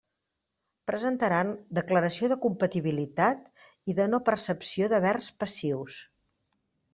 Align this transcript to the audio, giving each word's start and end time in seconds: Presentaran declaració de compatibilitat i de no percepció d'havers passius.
Presentaran 0.91 1.51
declaració 1.79 2.29
de 2.33 2.37
compatibilitat 2.45 3.43
i 3.93 3.97
de 4.01 4.09
no 4.15 4.21
percepció 4.31 4.89
d'havers 4.95 5.31
passius. 5.45 6.01